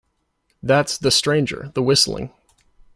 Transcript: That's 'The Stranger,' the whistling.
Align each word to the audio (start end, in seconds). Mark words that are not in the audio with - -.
That's 0.63 0.97
'The 0.97 1.11
Stranger,' 1.11 1.71
the 1.75 1.83
whistling. 1.83 2.33